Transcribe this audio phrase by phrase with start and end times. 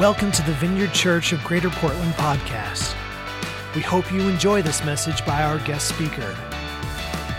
[0.00, 2.94] Welcome to the Vineyard Church of Greater Portland podcast.
[3.74, 6.34] We hope you enjoy this message by our guest speaker.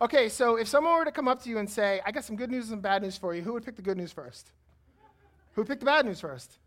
[0.02, 2.36] Okay, so if someone were to come up to you and say, I got some
[2.36, 4.54] good news and bad news for you, who would pick the good news first?
[5.54, 6.58] Who would pick the bad news first?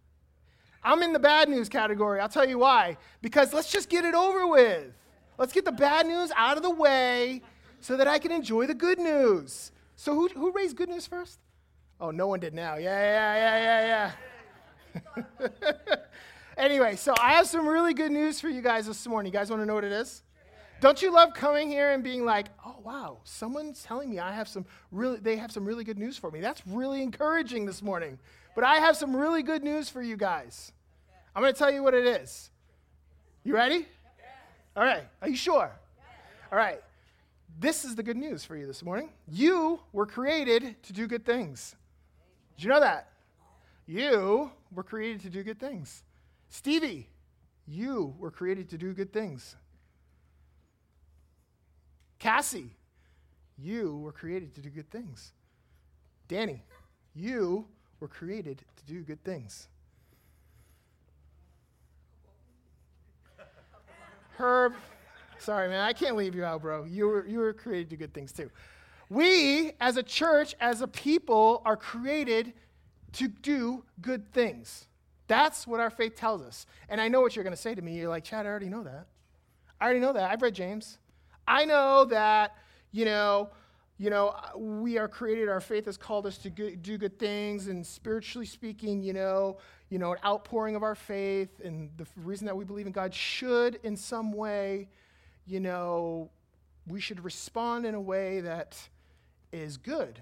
[0.85, 2.21] I'm in the bad news category.
[2.21, 2.97] I'll tell you why.
[3.21, 4.93] Because let's just get it over with.
[5.39, 7.43] Let's get the bad news out of the way
[7.81, 9.73] so that I can enjoy the good news.
[9.97, 11.39] So, who, who raised good news first?
[12.01, 12.77] Oh, no one did now.
[12.77, 14.13] Yeah, yeah, yeah,
[14.95, 15.97] yeah, yeah.
[16.57, 19.33] anyway, so I have some really good news for you guys this morning.
[19.33, 20.23] You guys want to know what it is?
[20.80, 24.49] Don't you love coming here and being like, "Oh wow, someone's telling me I have
[24.49, 28.19] some really they have some really good news for me." That's really encouraging this morning.
[28.55, 30.73] But I have some really good news for you guys.
[31.35, 32.51] I'm going to tell you what it is.
[33.45, 33.87] You ready?
[34.77, 35.04] All right.
[35.21, 35.71] Are you sure?
[36.51, 36.80] All right.
[37.59, 39.10] This is the good news for you this morning.
[39.30, 41.74] You were created to do good things.
[42.57, 43.09] Did you know that?
[43.87, 46.02] You were created to do good things.
[46.49, 47.09] Stevie,
[47.66, 49.57] you were created to do good things.
[52.18, 52.77] Cassie,
[53.59, 55.32] you were created to do good things.
[56.29, 56.62] Danny,
[57.15, 57.66] you
[58.03, 59.69] were created to do good things.
[64.37, 64.75] Herb,
[65.39, 66.84] sorry, man, I can't leave you out, bro.
[66.84, 68.50] You were, you were created to do good things too.
[69.09, 72.55] We, as a church, as a people, are created
[73.12, 74.89] to do good things.
[75.28, 76.67] That's what our faith tells us.
[76.89, 77.97] And I know what you're going to say to me.
[77.99, 79.06] You're like, Chad, I already know that.
[79.81, 80.28] I already know that.
[80.28, 80.99] I've read James.
[81.47, 82.56] I know that,
[82.91, 83.50] you know,
[84.03, 87.69] you know, uh, we are created, our faith has called us to do good things,
[87.69, 89.59] and spiritually speaking, you know,
[89.91, 93.15] you know, an outpouring of our faith, and the reason that we believe in God
[93.15, 94.89] should, in some way,
[95.47, 96.29] you know,
[96.89, 98.77] we should respond in a way that
[99.53, 100.21] is good.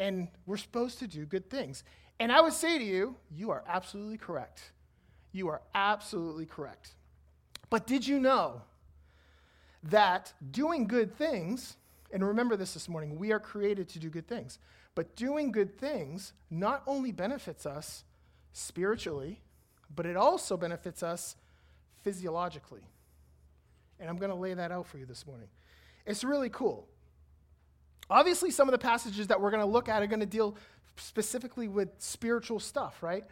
[0.00, 1.84] And we're supposed to do good things.
[2.18, 4.72] And I would say to you, you are absolutely correct.
[5.30, 6.96] You are absolutely correct.
[7.70, 8.62] But did you know
[9.84, 11.76] that doing good things,
[12.12, 14.58] and remember this this morning, we are created to do good things,
[14.94, 18.04] but doing good things not only benefits us
[18.52, 19.40] spiritually,
[19.94, 21.36] but it also benefits us
[22.02, 22.82] physiologically.
[24.00, 25.48] And I'm going to lay that out for you this morning.
[26.06, 26.88] It's really cool.
[28.10, 30.56] Obviously, some of the passages that we're going to look at are going to deal
[30.96, 33.24] specifically with spiritual stuff, right?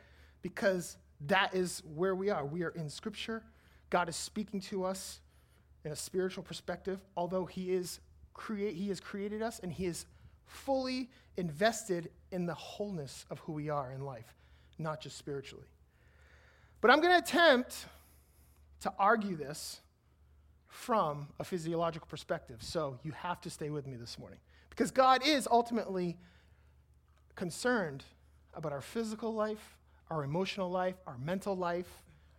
[0.42, 2.44] Because that is where we are.
[2.44, 3.42] We are in Scripture.
[3.88, 5.20] God is speaking to us
[5.84, 8.00] in a spiritual perspective, although He is
[8.36, 10.06] create, He has created us and He is
[10.44, 14.36] fully invested in the wholeness of who we are in life,
[14.78, 15.66] not just spiritually.
[16.80, 17.86] But I'm going to attempt
[18.80, 19.80] to argue this
[20.68, 22.58] from a physiological perspective.
[22.60, 24.38] So you have to stay with me this morning.
[24.68, 26.18] Because God is ultimately
[27.34, 28.04] concerned
[28.54, 29.78] about our physical life,
[30.10, 31.88] our emotional life, our mental life,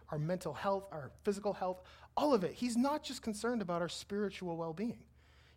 [0.09, 1.81] our mental health, our physical health,
[2.15, 2.53] all of it.
[2.53, 4.99] He's not just concerned about our spiritual well being,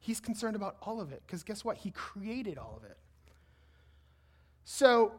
[0.00, 1.76] He's concerned about all of it because guess what?
[1.76, 2.96] He created all of it.
[4.64, 5.12] So,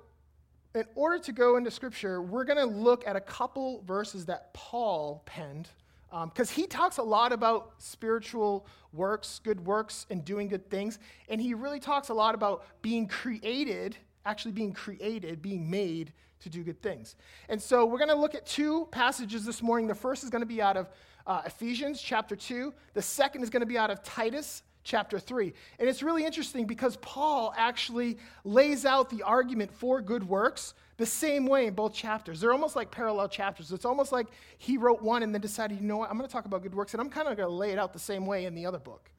[0.74, 4.54] in order to go into Scripture, we're going to look at a couple verses that
[4.54, 5.70] Paul penned
[6.10, 11.00] because um, he talks a lot about spiritual works, good works, and doing good things.
[11.30, 16.12] And he really talks a lot about being created, actually being created, being made
[16.42, 17.16] to do good things.
[17.50, 19.88] And so we're going to look at two passages this morning.
[19.88, 20.90] The first is going to be out of
[21.28, 22.74] uh, Ephesians chapter 2.
[22.94, 25.54] The second is going to be out of Titus chapter 3.
[25.80, 31.06] And it's really interesting because Paul actually lays out the argument for good works the
[31.06, 32.40] same way in both chapters.
[32.40, 33.72] They're almost like parallel chapters.
[33.72, 34.28] It's almost like
[34.58, 36.76] he wrote one and then decided, you know what, I'm going to talk about good
[36.76, 38.66] works, and I'm kind of going to lay it out the same way in the
[38.66, 39.10] other book.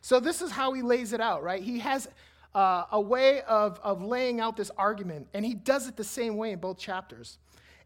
[0.00, 1.62] So this is how he lays it out, right?
[1.62, 2.08] He has
[2.54, 6.36] uh, a way of, of laying out this argument, and he does it the same
[6.36, 7.38] way in both chapters.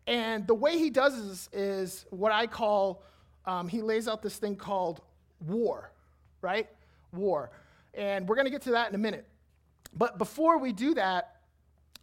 [0.07, 3.03] And the way he does this is what I call
[3.45, 5.01] um, he lays out this thing called
[5.47, 5.91] war,
[6.41, 6.69] right?
[7.13, 7.51] War.
[7.95, 9.27] And we're going to get to that in a minute.
[9.95, 11.37] But before we do that,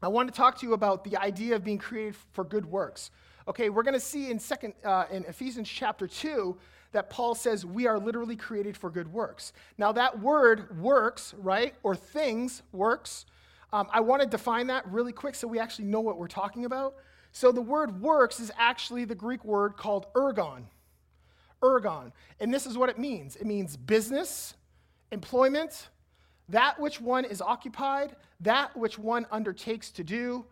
[0.02, 3.12] I want to talk to you about the idea of being created for good works.
[3.48, 6.58] Okay, we're going to see in second uh, in Ephesians chapter two
[6.92, 9.54] that Paul says we are literally created for good works.
[9.78, 13.26] Now that word works, right, or things works.
[13.74, 16.66] Um, I want to define that really quick so we actually know what we're talking
[16.66, 16.96] about.
[17.32, 20.66] So the word works is actually the Greek word called ergon
[21.62, 22.12] ergon.
[22.40, 24.56] And this is what it means it means business,
[25.12, 25.90] employment,
[26.50, 30.46] that which one is occupied, that which one undertakes to do,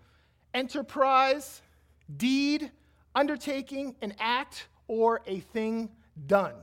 [0.53, 1.61] enterprise,
[2.15, 2.71] deed,
[3.15, 5.89] undertaking, an act, or a thing
[6.27, 6.53] done.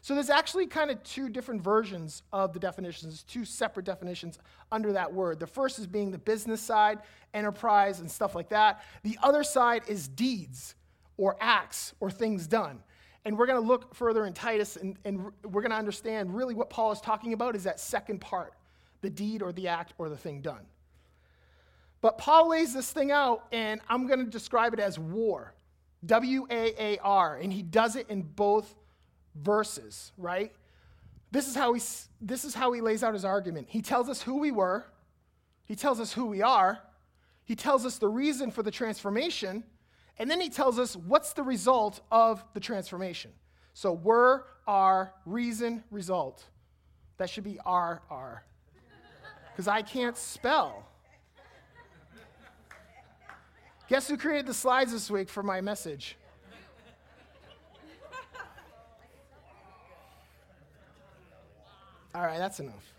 [0.00, 4.38] So there's actually kind of two different versions of the definitions, there's two separate definitions
[4.72, 5.38] under that word.
[5.38, 7.00] The first is being the business side,
[7.34, 8.82] enterprise, and stuff like that.
[9.02, 10.76] The other side is deeds
[11.16, 12.80] or acts or things done.
[13.28, 16.54] And we're going to look further in Titus and, and we're going to understand really
[16.54, 18.54] what Paul is talking about is that second part
[19.02, 20.64] the deed or the act or the thing done.
[22.00, 25.52] But Paul lays this thing out, and I'm going to describe it as war.
[26.06, 27.36] W A A R.
[27.36, 28.74] And he does it in both
[29.34, 30.50] verses, right?
[31.30, 31.82] This is, how he,
[32.22, 33.66] this is how he lays out his argument.
[33.68, 34.86] He tells us who we were,
[35.66, 36.78] he tells us who we are,
[37.44, 39.64] he tells us the reason for the transformation,
[40.18, 43.30] and then he tells us what's the result of the transformation.
[43.74, 46.44] So, were, are, reason, result.
[47.18, 48.44] That should be R, R.
[49.52, 50.84] Because I can't spell.
[53.88, 56.16] Guess who created the slides this week for my message?
[62.14, 62.94] All right, that's enough.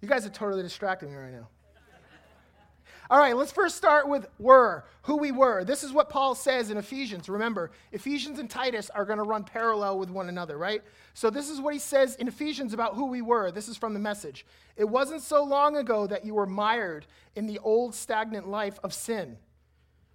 [0.00, 1.48] You guys are totally distracting me right now.
[3.10, 5.64] All right, let's first start with were, who we were.
[5.64, 7.28] This is what Paul says in Ephesians.
[7.28, 10.80] Remember, Ephesians and Titus are going to run parallel with one another, right?
[11.12, 13.50] So this is what he says in Ephesians about who we were.
[13.50, 14.46] This is from the message.
[14.76, 17.04] It wasn't so long ago that you were mired
[17.34, 19.38] in the old stagnant life of sin.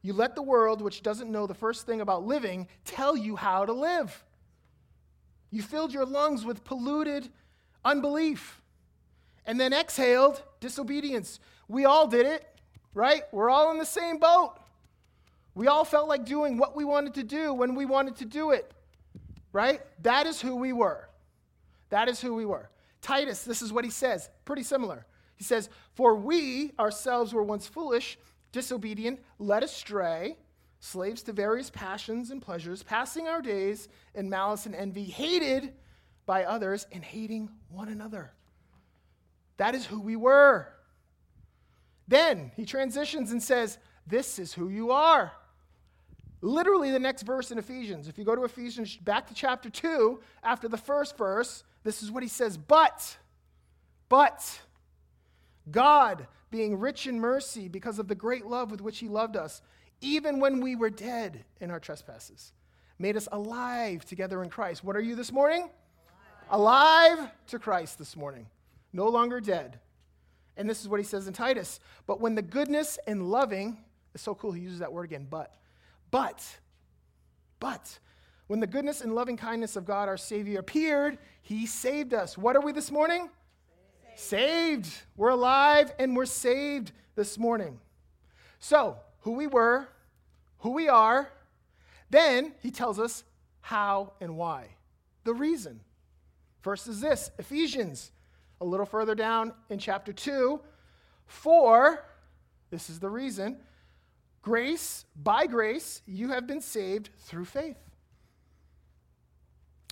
[0.02, 3.66] You let the world, which doesn't know the first thing about living, tell you how
[3.66, 4.24] to live.
[5.52, 7.28] You filled your lungs with polluted
[7.84, 8.62] unbelief
[9.46, 11.42] and then exhaled disobedience.
[11.68, 12.55] We all did it
[12.96, 13.22] right?
[13.32, 14.56] We're all in the same boat.
[15.54, 18.52] We all felt like doing what we wanted to do when we wanted to do
[18.52, 18.74] it,
[19.54, 19.82] right?
[20.02, 21.08] That is who we were.
[21.90, 22.70] That is who we were.
[23.02, 25.06] Titus, this is what he says, pretty similar.
[25.36, 28.18] He says, For we ourselves were once foolish,
[28.52, 30.38] disobedient, led astray,
[30.80, 35.74] slaves to various passions and pleasures, passing our days in malice and envy, hated
[36.26, 38.32] by others, and hating one another.
[39.58, 40.75] That is who we were.
[42.08, 45.32] Then he transitions and says, This is who you are.
[46.42, 48.08] Literally, the next verse in Ephesians.
[48.08, 52.12] If you go to Ephesians back to chapter 2, after the first verse, this is
[52.12, 53.18] what he says But,
[54.10, 54.62] but,
[55.72, 59.62] God, being rich in mercy because of the great love with which he loved us,
[60.02, 62.54] even when we were dead in our trespasses,
[63.00, 64.84] made us alive together in Christ.
[64.84, 65.70] What are you this morning?
[66.52, 68.46] Alive, alive to Christ this morning.
[68.94, 69.80] No longer dead.
[70.58, 71.80] And this is what he says in Titus.
[72.08, 73.78] But when the goodness and loving,
[74.14, 75.54] it's so cool he uses that word again, but,
[76.12, 76.44] but,
[77.60, 78.00] but,
[78.48, 82.38] when the goodness and loving kindness of God our Savior appeared, he saved us.
[82.38, 83.30] What are we this morning?
[84.16, 84.86] Saved.
[84.86, 85.04] saved.
[85.18, 87.80] We're alive and we're saved this morning.
[88.60, 89.88] So, who we were,
[90.60, 91.32] who we are,
[92.10, 93.24] then he tells us
[93.62, 94.68] how and why.
[95.24, 95.82] The reason.
[96.62, 98.12] First is this Ephesians
[98.62, 100.60] a little further down in chapter 2.
[101.26, 102.06] For,
[102.70, 103.58] this is the reason,
[104.42, 107.78] grace, by grace, you have been saved through faith.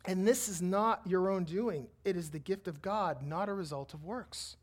[0.05, 3.53] And this is not your own doing, it is the gift of God, not a
[3.53, 4.57] result of works.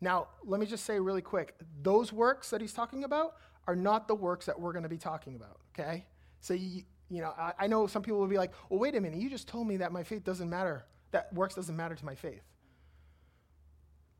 [0.00, 3.34] Now, let me just say really quick those works that he's talking about
[3.66, 6.04] are not the works that we're going to be talking about, okay?
[6.40, 9.00] So, you, you know, I, I know some people will be like, well, wait a
[9.00, 12.04] minute, you just told me that my faith doesn't matter, that works doesn't matter to
[12.04, 12.42] my faith.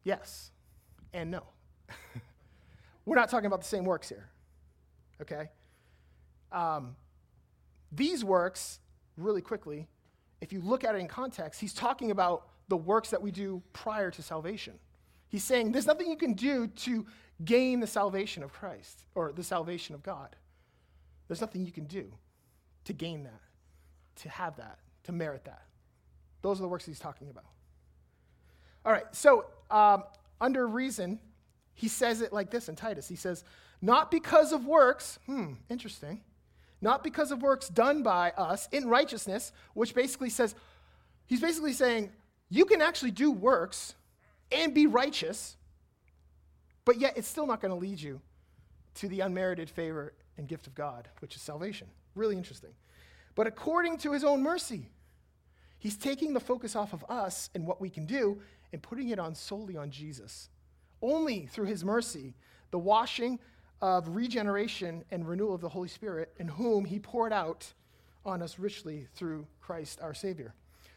[0.05, 0.51] Yes
[1.13, 1.43] and no.
[3.05, 4.29] We're not talking about the same works here,
[5.23, 5.51] okay?
[6.53, 6.97] Um,
[7.91, 8.81] these works,
[9.17, 9.89] really quickly,
[10.41, 13.63] if you look at it in context, he's talking about the works that we do
[13.73, 14.75] prior to salvation.
[15.29, 17.07] He's saying there's nothing you can do to
[17.45, 20.37] gain the salvation of Christ or the salvation of God.
[21.27, 22.13] There's nothing you can do
[22.85, 23.41] to gain that,
[24.23, 25.63] to have that, to merit that.
[26.43, 27.45] Those are the works he's talking about.
[28.85, 30.05] All right, so um,
[30.41, 31.19] under reason,
[31.75, 33.09] he says it like this in Titus.
[33.09, 33.45] He says,
[33.81, 36.21] Not because of works, hmm, interesting,
[36.81, 40.55] not because of works done by us in righteousness, which basically says,
[41.27, 42.13] he's basically saying,
[42.49, 43.95] you can actually do works
[44.53, 45.57] and be righteous,
[46.85, 48.21] but yet it's still not going to lead you
[48.95, 51.89] to the unmerited favor and gift of God, which is salvation.
[52.15, 52.71] Really interesting.
[53.35, 54.89] But according to his own mercy,
[55.79, 58.41] he's taking the focus off of us and what we can do
[58.73, 60.51] and putting it on solely on Jesus.
[61.01, 62.35] Only through his mercy,
[62.71, 63.39] the washing
[63.81, 67.73] of regeneration and renewal of the Holy Spirit, in whom he poured out
[68.25, 70.55] on us richly through Christ our Savior.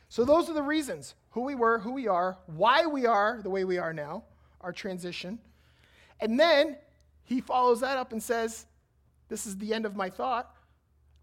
[0.10, 3.50] So, those are the reasons who we were, who we are, why we are the
[3.50, 4.24] way we are now,
[4.60, 5.40] our transition.
[6.20, 6.76] And then
[7.24, 8.66] he follows that up and says,
[9.30, 10.54] This is the end of my thought.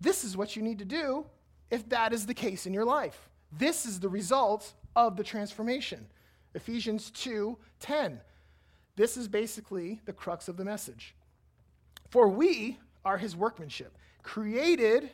[0.00, 1.26] This is what you need to do
[1.70, 3.28] if that is the case in your life.
[3.52, 6.06] This is the result of the transformation.
[6.54, 8.20] Ephesians 2 10.
[8.96, 11.14] This is basically the crux of the message.
[12.10, 15.10] For we are his workmanship, created,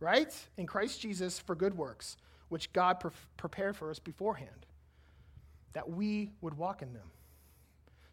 [0.00, 2.16] right, in Christ Jesus for good works,
[2.48, 4.66] which God pre- prepared for us beforehand,
[5.74, 7.10] that we would walk in them.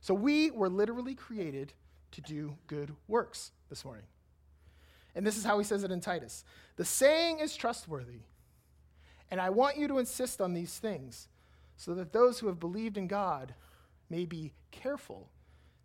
[0.01, 1.74] So we were literally created
[2.12, 4.06] to do good works this morning.
[5.15, 6.44] And this is how he says it in Titus
[6.75, 8.22] The saying is trustworthy,
[9.32, 11.28] and I want you to insist on these things,
[11.78, 13.54] so that those who have believed in God
[14.10, 15.30] may be careful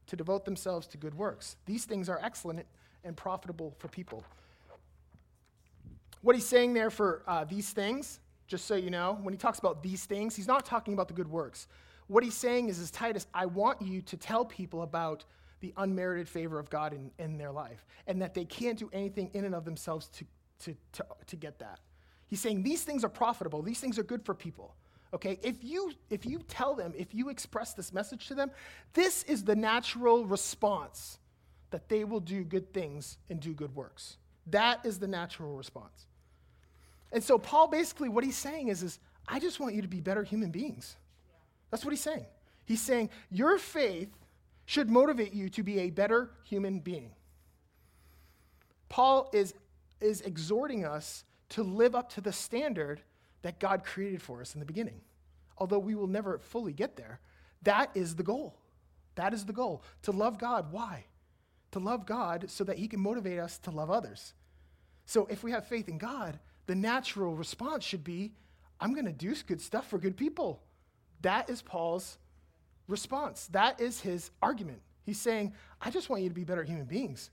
[0.07, 1.57] to devote themselves to good works.
[1.67, 2.67] These things are excellent
[3.05, 4.25] and profitable for people.
[6.23, 9.59] What he's saying there for uh, these things, just so you know, when he talks
[9.59, 11.69] about these things, he's not talking about the good works.
[12.07, 15.25] What he's saying is, is Titus, I want you to tell people about
[15.61, 19.31] the unmerited favor of God in, in their life and that they can't do anything
[19.33, 20.25] in and of themselves to,
[20.61, 21.81] to, to, to get that.
[22.27, 24.75] He's saying these things are profitable, these things are good for people.
[25.13, 28.51] Okay, if you if you tell them, if you express this message to them,
[28.95, 31.19] this is the natural response
[31.71, 34.17] that they will do good things and do good works.
[34.49, 36.07] That is the natural response.
[37.13, 40.01] And so Paul basically what he's saying is, is I just want you to be
[40.01, 40.97] better human beings.
[41.71, 42.27] That's what he's saying.
[42.65, 44.11] He's saying your faith
[44.67, 47.11] should motivate you to be a better human being.
[48.89, 49.55] Paul is,
[50.01, 53.01] is exhorting us to live up to the standard
[53.43, 55.01] that God created for us in the beginning.
[55.57, 57.21] Although we will never fully get there,
[57.63, 58.57] that is the goal.
[59.15, 59.85] That is the goal.
[60.03, 60.73] To love God.
[60.73, 61.05] Why?
[61.71, 64.35] To love God so that He can motivate us to love others.
[65.07, 68.33] So if we have faith in God, the natural response should be
[68.81, 70.61] I'm going to do good stuff for good people.
[71.23, 72.19] That is Paul's
[72.89, 73.47] response.
[73.53, 74.81] That is his argument.
[75.05, 77.31] He's saying, I just want you to be better human beings.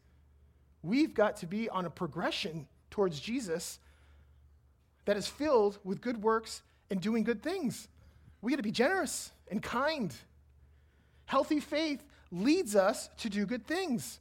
[0.84, 3.80] We've got to be on a progression towards Jesus
[5.06, 7.88] that is filled with good works and doing good things.
[8.42, 10.14] We got to be generous and kind.
[11.26, 14.20] Healthy faith leads us to do good things.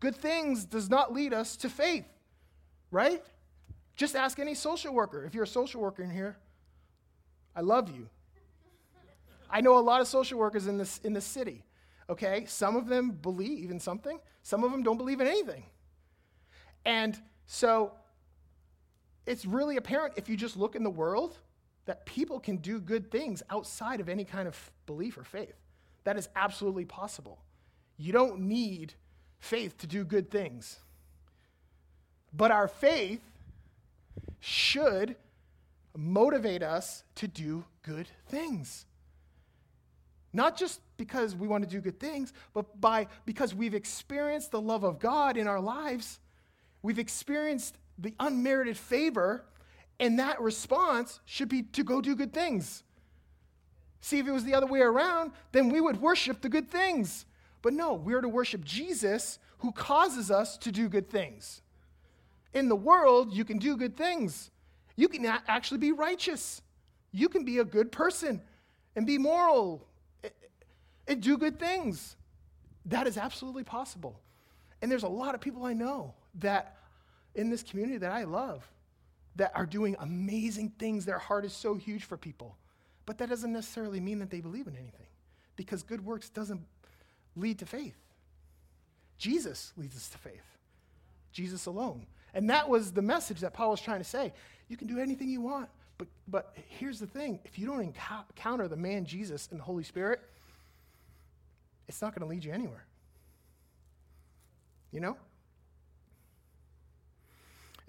[0.00, 2.06] Good things does not lead us to faith,
[2.90, 3.22] right?
[3.96, 5.24] Just ask any social worker.
[5.24, 6.36] If you're a social worker in here,
[7.54, 8.08] I love you.
[9.50, 11.64] I know a lot of social workers in this, in this city,
[12.08, 12.44] okay?
[12.46, 15.64] Some of them believe in something, some of them don't believe in anything.
[16.84, 17.92] And so
[19.30, 21.36] it's really apparent if you just look in the world
[21.86, 25.54] that people can do good things outside of any kind of belief or faith.
[26.02, 27.38] That is absolutely possible.
[27.96, 28.94] You don't need
[29.38, 30.80] faith to do good things.
[32.32, 33.22] But our faith
[34.40, 35.14] should
[35.96, 38.84] motivate us to do good things.
[40.32, 44.60] Not just because we want to do good things, but by because we've experienced the
[44.60, 46.18] love of God in our lives.
[46.82, 49.44] We've experienced the unmerited favor,
[49.98, 52.82] and that response should be to go do good things.
[54.00, 57.26] See, if it was the other way around, then we would worship the good things.
[57.62, 61.60] But no, we're to worship Jesus who causes us to do good things.
[62.54, 64.50] In the world, you can do good things.
[64.96, 66.62] You can actually be righteous.
[67.12, 68.40] You can be a good person
[68.96, 69.86] and be moral
[71.06, 72.16] and do good things.
[72.86, 74.18] That is absolutely possible.
[74.80, 76.78] And there's a lot of people I know that
[77.34, 78.68] in this community that I love
[79.36, 81.04] that are doing amazing things.
[81.04, 82.56] Their heart is so huge for people.
[83.06, 85.06] But that doesn't necessarily mean that they believe in anything
[85.56, 86.60] because good works doesn't
[87.36, 87.96] lead to faith.
[89.18, 90.44] Jesus leads us to faith.
[91.32, 92.06] Jesus alone.
[92.34, 94.32] And that was the message that Paul was trying to say.
[94.68, 95.68] You can do anything you want,
[95.98, 99.82] but, but here's the thing if you don't encounter the man Jesus and the Holy
[99.82, 100.20] Spirit,
[101.88, 102.84] it's not going to lead you anywhere.
[104.92, 105.16] You know?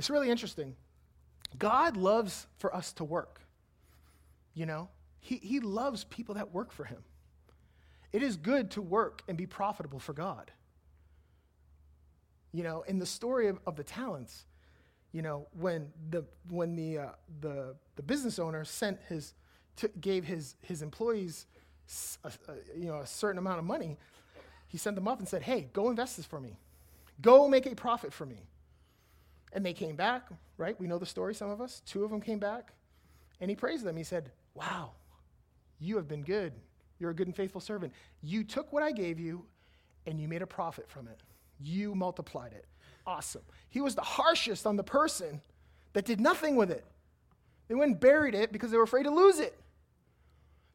[0.02, 0.76] It's really interesting.
[1.60, 3.40] God loves for us to work.
[4.56, 4.90] You know?
[5.20, 7.04] He, he loves people that work for him.
[8.12, 10.50] It is good to work and be profitable for God.
[12.52, 14.46] You know, in the story of, of the talents,
[15.12, 19.36] you know, when the when the uh, the the business owner sent his
[19.76, 21.46] to, gave his his employees
[22.24, 24.00] a, a, you know, a certain amount of money,
[24.68, 26.58] he sent them off and said, hey, go invest this for me.
[27.22, 28.48] Go make a profit for me.
[29.54, 30.28] And they came back,
[30.58, 30.80] right?
[30.80, 31.82] We know the story, some of us.
[31.86, 32.72] Two of them came back,
[33.40, 33.98] and he praised them.
[33.98, 34.92] He said, wow,
[35.80, 36.54] you have been good.
[37.00, 37.94] You're a good and faithful servant.
[38.22, 39.44] You took what I gave you,
[40.06, 41.20] and you made a profit from it.
[41.60, 42.66] You multiplied it.
[43.06, 43.42] Awesome.
[43.70, 45.42] He was the harshest on the person
[45.94, 46.86] that did nothing with it.
[47.68, 49.58] They went and buried it because they were afraid to lose it.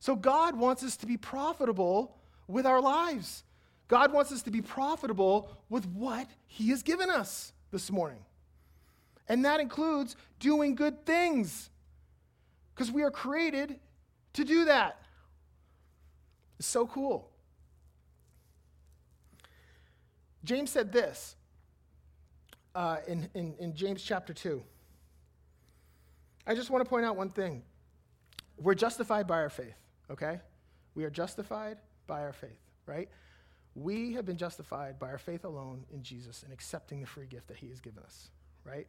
[0.01, 2.17] So God wants us to be profitable
[2.49, 3.45] with our lives.
[3.89, 8.19] God wants us to be profitable with what He has given us this morning.
[9.29, 11.71] And that includes doing good things.
[12.75, 13.81] Because we are created
[14.35, 15.01] to do that.
[16.59, 17.31] It's so cool.
[20.45, 21.37] James said this
[22.75, 24.63] uh, in, in, in James chapter 2.
[26.47, 27.63] I just want to point out one thing.
[28.59, 29.75] We're justified by our faith,
[30.11, 30.41] okay?
[30.95, 33.09] We are justified by our faith, right?
[33.75, 37.49] We have been justified by our faith alone in Jesus and accepting the free gift
[37.49, 38.31] that he has given us,
[38.65, 38.87] right?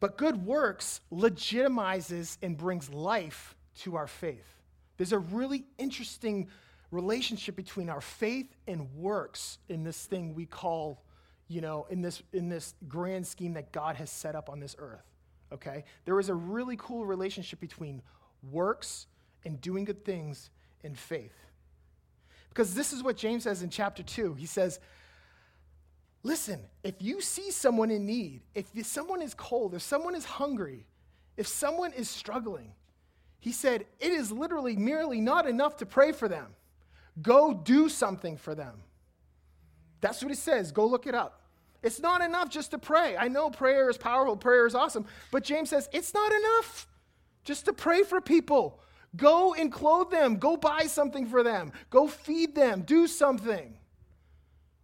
[0.00, 4.60] But good works legitimizes and brings life to our faith.
[4.96, 6.48] There's a really interesting
[6.90, 11.02] relationship between our faith and works in this thing we call,
[11.48, 14.76] you know, in this in this grand scheme that God has set up on this
[14.78, 15.04] earth.
[15.52, 15.84] Okay?
[16.04, 18.02] There is a really cool relationship between
[18.50, 19.06] works
[19.44, 20.50] and doing good things
[20.82, 21.34] and faith.
[22.48, 24.34] Because this is what James says in chapter 2.
[24.34, 24.80] He says,
[26.26, 30.84] Listen, if you see someone in need, if someone is cold, if someone is hungry,
[31.36, 32.72] if someone is struggling,
[33.38, 36.48] he said, it is literally merely not enough to pray for them.
[37.22, 38.82] Go do something for them.
[40.00, 40.72] That's what he says.
[40.72, 41.42] Go look it up.
[41.80, 43.16] It's not enough just to pray.
[43.16, 46.88] I know prayer is powerful, prayer is awesome, but James says it's not enough
[47.44, 48.80] just to pray for people.
[49.14, 53.78] Go and clothe them, go buy something for them, go feed them, do something.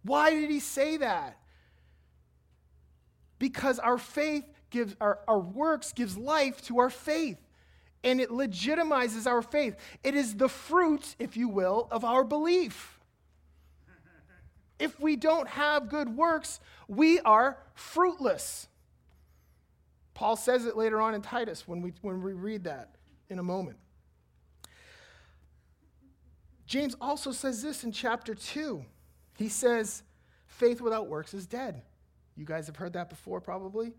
[0.03, 1.37] Why did he say that?
[3.39, 7.37] Because our faith gives, our, our works gives life to our faith.
[8.03, 9.77] And it legitimizes our faith.
[10.03, 12.99] It is the fruit, if you will, of our belief.
[14.77, 18.67] If we don't have good works, we are fruitless.
[20.13, 22.95] Paul says it later on in Titus when we, when we read that
[23.29, 23.77] in a moment.
[26.65, 28.83] James also says this in chapter 2.
[29.35, 30.03] He says,
[30.47, 31.81] faith without works is dead.
[32.35, 33.93] You guys have heard that before, probably.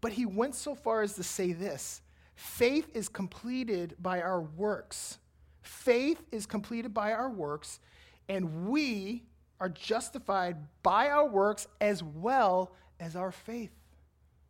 [0.00, 2.00] But he went so far as to say this
[2.34, 5.18] faith is completed by our works.
[5.62, 7.80] Faith is completed by our works,
[8.28, 9.24] and we
[9.60, 13.72] are justified by our works as well as our faith.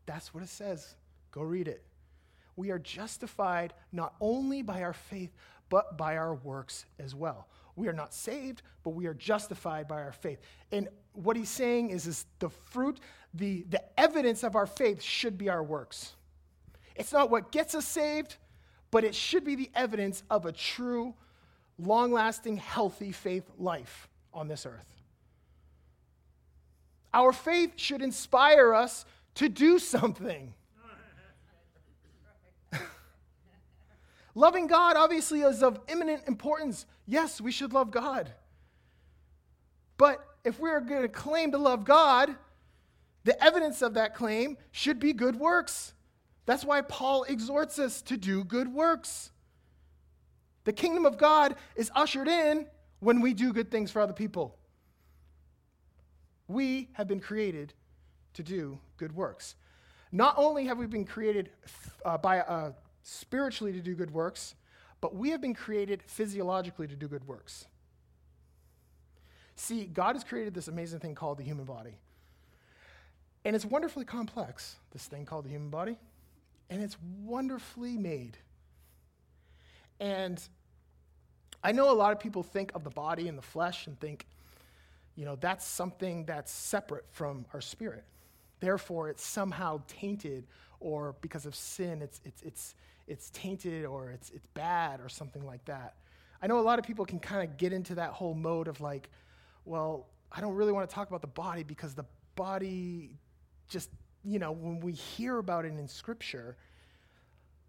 [0.06, 0.94] That's what it says.
[1.32, 1.82] Go read it.
[2.56, 5.34] We are justified not only by our faith,
[5.68, 7.48] but by our works as well.
[7.76, 10.40] We are not saved, but we are justified by our faith.
[10.72, 13.00] And what he's saying is, is the fruit,
[13.34, 16.14] the, the evidence of our faith should be our works.
[16.96, 18.36] It's not what gets us saved,
[18.90, 21.14] but it should be the evidence of a true,
[21.78, 24.86] long lasting, healthy faith life on this earth.
[27.12, 29.04] Our faith should inspire us
[29.36, 30.54] to do something.
[34.34, 36.86] Loving God obviously is of imminent importance.
[37.06, 38.32] Yes, we should love God.
[39.96, 42.34] But if we're going to claim to love God,
[43.24, 45.92] the evidence of that claim should be good works.
[46.46, 49.30] That's why Paul exhorts us to do good works.
[50.64, 52.66] The kingdom of God is ushered in
[53.00, 54.56] when we do good things for other people.
[56.48, 57.74] We have been created
[58.34, 59.54] to do good works.
[60.12, 61.50] Not only have we been created
[62.04, 64.54] uh, by uh, spiritually to do good works,
[65.00, 67.66] but we have been created physiologically to do good works.
[69.56, 71.98] See, God has created this amazing thing called the human body.
[73.44, 75.98] And it's wonderfully complex, this thing called the human body.
[76.68, 78.36] And it's wonderfully made.
[79.98, 80.40] And
[81.62, 84.26] I know a lot of people think of the body and the flesh and think,
[85.14, 88.04] you know, that's something that's separate from our spirit.
[88.60, 90.46] Therefore, it's somehow tainted,
[90.80, 92.74] or because of sin, it's, it's, it's,
[93.06, 95.94] it's tainted or it's, it's bad or something like that.
[96.42, 98.80] I know a lot of people can kind of get into that whole mode of
[98.80, 99.10] like,
[99.64, 103.10] well, I don't really want to talk about the body because the body
[103.68, 103.90] just,
[104.24, 106.56] you know, when we hear about it in Scripture,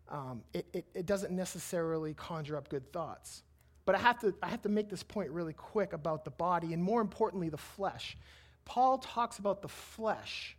[0.10, 3.44] um, it, it, it doesn't necessarily conjure up good thoughts.
[3.86, 6.74] But I have, to, I have to make this point really quick about the body
[6.74, 8.18] and more importantly, the flesh.
[8.64, 10.56] Paul talks about the flesh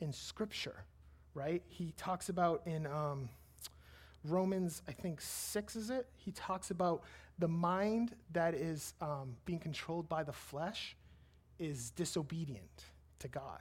[0.00, 0.84] in Scripture,
[1.38, 1.62] right?
[1.68, 2.86] He talks about in.
[2.86, 3.28] Um,
[4.24, 6.06] Romans, I think six is it?
[6.16, 7.02] He talks about
[7.38, 10.96] the mind that is um, being controlled by the flesh
[11.58, 12.84] is disobedient
[13.20, 13.60] to God.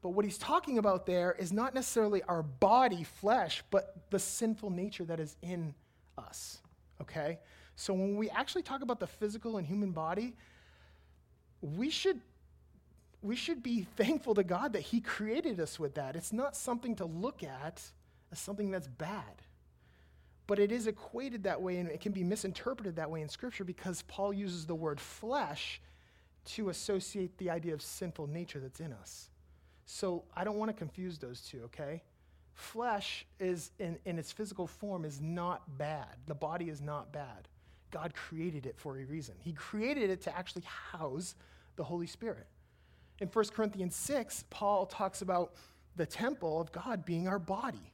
[0.00, 4.70] But what he's talking about there is not necessarily our body, flesh, but the sinful
[4.70, 5.74] nature that is in
[6.16, 6.58] us.
[7.00, 7.38] Okay?
[7.74, 10.34] So when we actually talk about the physical and human body,
[11.60, 12.20] we should
[13.22, 16.16] we should be thankful to God that he created us with that.
[16.16, 17.82] It's not something to look at
[18.32, 19.42] as something that's bad
[20.46, 23.64] But it is equated that way and it can be misinterpreted that way in Scripture
[23.64, 25.80] because Paul uses the word flesh
[26.46, 29.30] to associate the idea of sinful nature that's in us.
[29.86, 32.02] So I don't want to confuse those two, okay?
[32.54, 36.16] Flesh is in, in its physical form is not bad.
[36.26, 37.48] The body is not bad.
[37.90, 39.36] God created it for a reason.
[39.40, 41.36] He created it to actually house
[41.76, 42.46] the Holy Spirit.
[43.20, 45.54] In 1 Corinthians 6, Paul talks about
[45.96, 47.92] the temple of God being our body.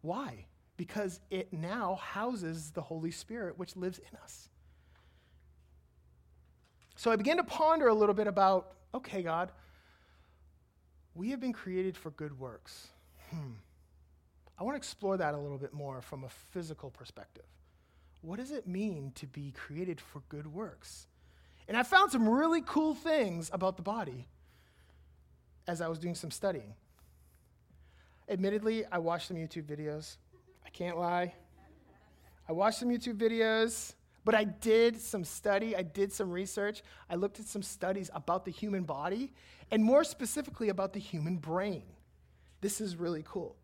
[0.00, 0.46] Why?
[0.76, 4.48] Because it now houses the Holy Spirit, which lives in us.
[6.96, 9.50] So I began to ponder a little bit about okay, God,
[11.14, 12.88] we have been created for good works.
[13.30, 13.52] Hmm.
[14.58, 17.46] I want to explore that a little bit more from a physical perspective.
[18.20, 21.06] What does it mean to be created for good works?
[21.72, 24.28] And I found some really cool things about the body
[25.66, 26.74] as I was doing some studying.
[28.28, 30.18] Admittedly, I watched some YouTube videos.
[30.66, 31.32] I can't lie.
[32.46, 36.82] I watched some YouTube videos, but I did some study, I did some research.
[37.08, 39.32] I looked at some studies about the human body,
[39.70, 41.84] and more specifically about the human brain.
[42.60, 43.56] This is really cool.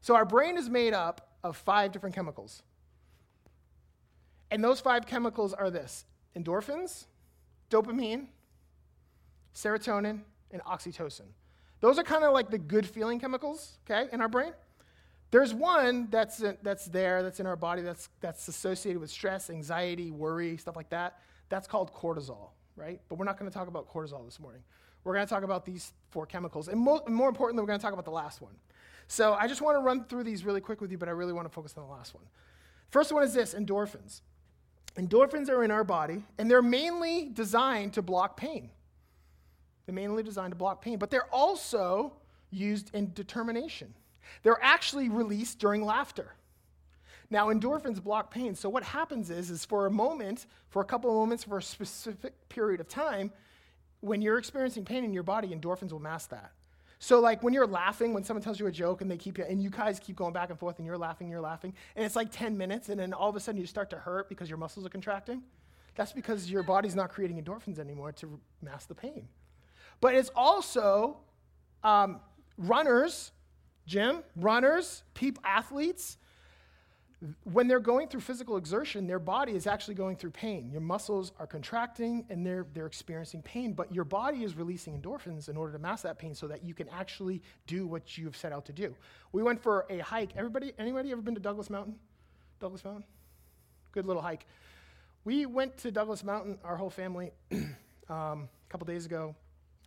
[0.00, 2.62] So, our brain is made up of five different chemicals.
[4.48, 6.04] And those five chemicals are this
[6.36, 7.06] endorphins,
[7.70, 8.26] dopamine,
[9.54, 11.26] serotonin, and oxytocin.
[11.80, 14.52] Those are kind of like the good feeling chemicals, okay, in our brain.
[15.30, 20.10] There's one that's, that's there, that's in our body, that's, that's associated with stress, anxiety,
[20.10, 21.18] worry, stuff like that.
[21.48, 23.00] That's called cortisol, right?
[23.08, 24.62] But we're not going to talk about cortisol this morning.
[25.04, 26.68] We're going to talk about these four chemicals.
[26.68, 28.54] And mo- more importantly, we're going to talk about the last one.
[29.08, 31.32] So I just want to run through these really quick with you, but I really
[31.32, 32.24] want to focus on the last one.
[32.90, 34.20] First one is this endorphins.
[34.98, 38.70] Endorphins are in our body, and they're mainly designed to block pain.
[39.84, 42.14] They're mainly designed to block pain, but they're also
[42.50, 43.94] used in determination.
[44.42, 46.34] They're actually released during laughter.
[47.28, 48.54] Now, endorphins block pain.
[48.54, 51.62] So what happens is, is for a moment, for a couple of moments, for a
[51.62, 53.32] specific period of time,
[54.00, 56.52] when you're experiencing pain in your body, endorphins will mask that.
[56.98, 59.44] So, like when you're laughing, when someone tells you a joke and they keep you,
[59.44, 62.16] and you guys keep going back and forth, and you're laughing, you're laughing, and it's
[62.16, 64.58] like 10 minutes, and then all of a sudden you start to hurt because your
[64.58, 65.42] muscles are contracting.
[65.94, 69.28] That's because your body's not creating endorphins anymore to mask the pain.
[70.00, 71.18] But it's also
[71.82, 72.20] um,
[72.58, 73.32] runners,
[73.86, 76.18] gym, runners, people, athletes,
[77.44, 80.70] when they're going through physical exertion, their body is actually going through pain.
[80.70, 85.48] Your muscles are contracting and they're, they're experiencing pain, but your body is releasing endorphins
[85.48, 88.52] in order to mask that pain so that you can actually do what you've set
[88.52, 88.94] out to do.
[89.32, 90.30] We went for a hike.
[90.36, 91.94] Everybody, anybody ever been to Douglas Mountain?
[92.60, 93.04] Douglas Mountain?
[93.92, 94.46] Good little hike.
[95.24, 97.68] We went to Douglas Mountain, our whole family, um,
[98.08, 99.34] a couple days ago,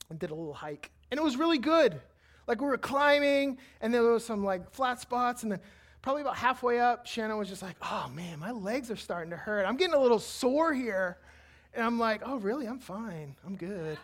[0.10, 0.90] and did a little hike.
[1.12, 2.02] And it was really good.
[2.48, 5.60] Like we were climbing, and there was some like flat spots, and then
[6.02, 9.38] probably about halfway up, Shannon was just like, oh man, my legs are starting to
[9.38, 9.66] hurt.
[9.66, 11.18] I'm getting a little sore here.
[11.74, 12.66] And I'm like, oh, really?
[12.68, 13.36] I'm fine.
[13.46, 13.98] I'm good.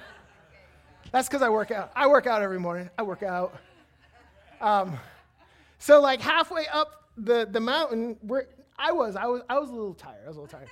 [1.12, 1.92] That's because I work out.
[1.94, 2.90] I work out every morning.
[2.98, 3.56] I work out.
[4.60, 4.98] Um,
[5.78, 9.72] so, like halfway up the, the mountain, where I was, I was, I was a
[9.72, 10.22] little tired.
[10.24, 10.70] I was a little tired.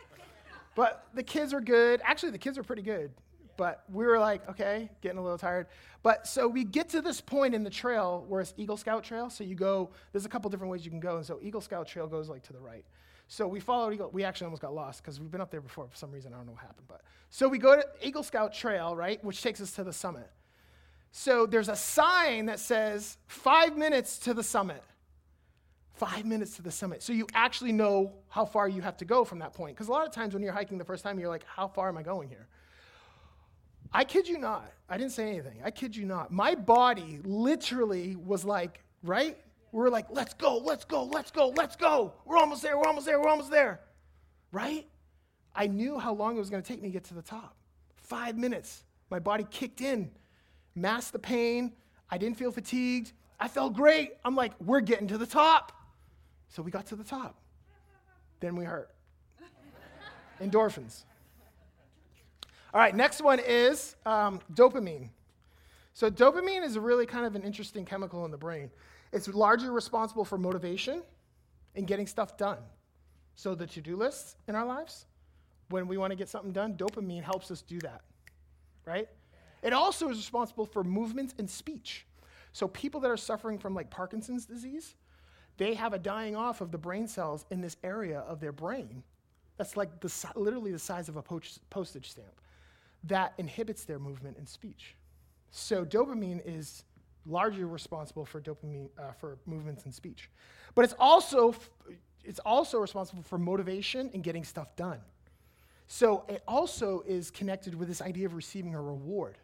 [0.74, 2.00] But the kids were good.
[2.04, 3.12] Actually, the kids were pretty good.
[3.56, 5.66] But we were like, okay, getting a little tired.
[6.02, 9.30] But so we get to this point in the trail where it's Eagle Scout Trail.
[9.30, 11.16] So you go, there's a couple different ways you can go.
[11.16, 12.84] And so Eagle Scout Trail goes like to the right.
[13.28, 14.10] So we followed Eagle.
[14.12, 16.34] We actually almost got lost because we've been up there before for some reason.
[16.34, 16.86] I don't know what happened.
[16.88, 20.30] But so we go to Eagle Scout Trail, right, which takes us to the summit.
[21.10, 24.82] So there's a sign that says five minutes to the summit.
[25.94, 27.04] Five minutes to the summit.
[27.04, 29.76] So you actually know how far you have to go from that point.
[29.76, 31.88] Because a lot of times when you're hiking the first time, you're like, how far
[31.88, 32.48] am I going here?
[33.94, 34.72] I kid you not.
[34.88, 35.60] I didn't say anything.
[35.64, 36.32] I kid you not.
[36.32, 39.38] My body literally was like, right?
[39.70, 42.12] We were like, let's go, let's go, let's go, let's go.
[42.24, 43.80] We're almost there, we're almost there, we're almost there.
[44.50, 44.86] Right?
[45.54, 47.56] I knew how long it was going to take me to get to the top.
[47.96, 48.84] Five minutes.
[49.10, 50.10] My body kicked in,
[50.74, 51.72] masked the pain.
[52.10, 53.12] I didn't feel fatigued.
[53.38, 54.14] I felt great.
[54.24, 55.72] I'm like, we're getting to the top.
[56.48, 57.38] So we got to the top.
[58.40, 58.90] Then we hurt.
[60.40, 61.04] Endorphins.
[62.74, 65.10] All right, next one is um, dopamine.
[65.92, 68.68] So, dopamine is really kind of an interesting chemical in the brain.
[69.12, 71.02] It's largely responsible for motivation
[71.76, 72.58] and getting stuff done.
[73.36, 75.06] So, the to do lists in our lives,
[75.68, 78.00] when we want to get something done, dopamine helps us do that,
[78.84, 79.08] right?
[79.62, 82.06] It also is responsible for movement and speech.
[82.52, 84.96] So, people that are suffering from like Parkinson's disease,
[85.58, 89.04] they have a dying off of the brain cells in this area of their brain
[89.58, 92.40] that's like the, literally the size of a postage stamp
[93.04, 94.94] that inhibits their movement and speech.
[95.50, 96.84] So, dopamine is
[97.26, 100.30] largely responsible for dopamine uh, for movements and speech.
[100.74, 101.70] But it's also f-
[102.24, 105.00] it's also responsible for motivation and getting stuff done.
[105.86, 109.36] So it also is connected with this idea of receiving a reward.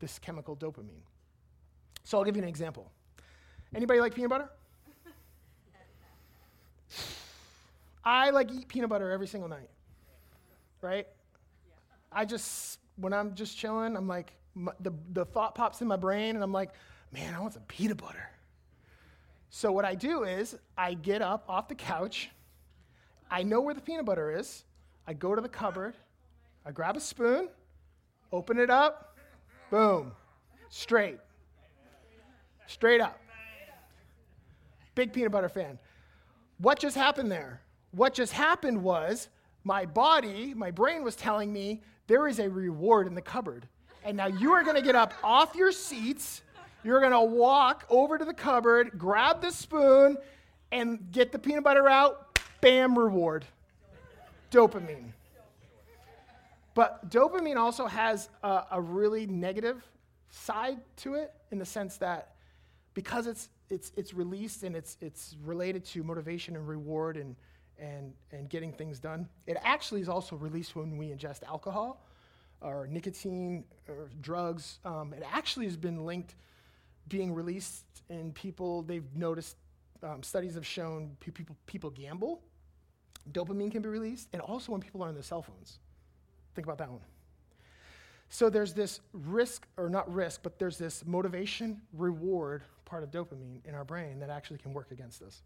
[0.00, 1.02] This chemical dopamine.
[2.02, 2.90] So I'll give you an example.
[3.74, 4.48] Anybody like peanut butter?
[8.04, 9.68] I like eat peanut butter every single night.
[10.80, 11.06] Right?
[12.14, 15.96] I just when I'm just chilling, I'm like my, the the thought pops in my
[15.96, 16.70] brain and I'm like,
[17.12, 18.30] "Man, I want some peanut butter."
[19.50, 22.30] So what I do is I get up off the couch.
[23.30, 24.64] I know where the peanut butter is.
[25.06, 25.94] I go to the cupboard.
[26.66, 27.48] I grab a spoon,
[28.32, 29.18] open it up,
[29.70, 30.12] boom,
[30.70, 31.18] straight.
[32.66, 33.20] Straight up.
[34.94, 35.78] Big peanut butter fan.
[36.58, 37.60] What just happened there?
[37.90, 39.28] What just happened was
[39.64, 43.66] my body, my brain was telling me there is a reward in the cupboard.
[44.04, 46.42] And now you are going to get up off your seats.
[46.84, 50.18] You're going to walk over to the cupboard, grab the spoon,
[50.70, 52.38] and get the peanut butter out.
[52.60, 53.46] Bam, reward.
[54.50, 55.12] Dopamine.
[56.74, 59.82] But dopamine also has a, a really negative
[60.28, 62.34] side to it in the sense that
[62.92, 67.36] because it's, it's, it's released and it's, it's related to motivation and reward and,
[67.78, 72.04] and, and getting things done, it actually is also released when we ingest alcohol
[72.60, 74.78] or nicotine or drugs.
[74.84, 76.34] Um, it actually has been linked
[77.08, 78.82] being released in people.
[78.82, 79.56] They've noticed
[80.02, 82.42] um, studies have shown people people gamble.
[83.32, 85.78] Dopamine can be released, and also when people are on their cell phones.
[86.54, 87.00] Think about that one.
[88.28, 93.64] So there's this risk, or not risk, but there's this motivation reward part of dopamine
[93.64, 95.42] in our brain that actually can work against us.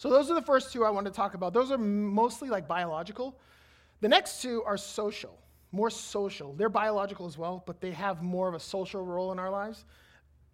[0.00, 1.52] So those are the first two I want to talk about.
[1.52, 3.38] Those are mostly like biological.
[4.00, 5.38] The next two are social
[5.72, 6.52] more social.
[6.54, 9.84] They're biological as well, but they have more of a social role in our lives.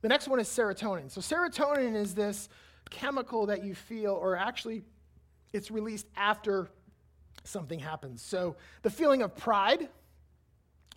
[0.03, 1.11] The next one is serotonin.
[1.11, 2.49] So, serotonin is this
[2.91, 4.83] chemical that you feel, or actually,
[5.53, 6.69] it's released after
[7.45, 8.23] something happens.
[8.23, 9.89] So, the feeling of pride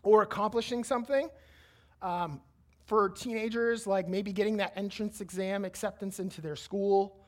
[0.03, 1.29] or accomplishing something.
[2.01, 2.41] Um,
[2.85, 7.18] for teenagers, like maybe getting that entrance exam acceptance into their school,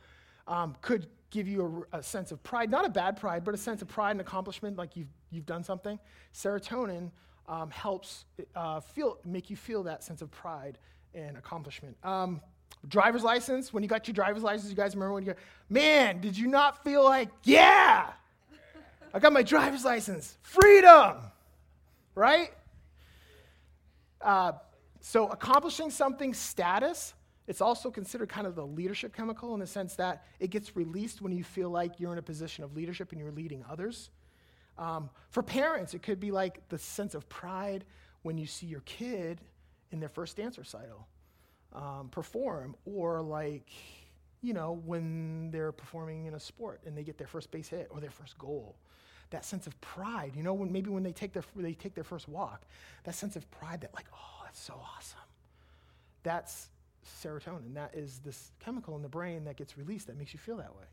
[0.47, 3.57] um, could give you a, a, sense of pride, not a bad pride, but a
[3.57, 5.97] sense of pride and accomplishment, like you've, you've done something.
[6.33, 7.09] Serotonin
[7.47, 8.25] um, helps
[8.55, 10.77] uh, feel, make you feel that sense of pride
[11.13, 11.95] and accomplishment.
[12.03, 12.41] Um,
[12.87, 16.19] driver's license, when you got your driver's license, you guys remember when you go, man,
[16.19, 18.11] did you not feel like, yeah,
[19.13, 21.17] I got my driver's license, freedom,
[22.15, 22.51] right?
[24.21, 24.53] Uh,
[25.01, 27.13] so accomplishing something status
[27.51, 31.21] it's also considered kind of the leadership chemical in the sense that it gets released
[31.21, 34.09] when you feel like you're in a position of leadership and you're leading others.
[34.77, 37.83] Um, for parents, it could be like the sense of pride
[38.21, 39.41] when you see your kid
[39.91, 41.09] in their first dance recital
[41.73, 43.69] um, perform, or like,
[44.41, 47.89] you know, when they're performing in a sport and they get their first base hit
[47.91, 48.77] or their first goal.
[49.31, 52.05] That sense of pride, you know, when maybe when they take their they take their
[52.05, 52.61] first walk,
[53.03, 55.19] that sense of pride that like, oh, that's so awesome.
[56.23, 56.69] That's
[57.05, 57.73] serotonin.
[57.73, 60.75] That is this chemical in the brain that gets released that makes you feel that
[60.75, 60.85] way.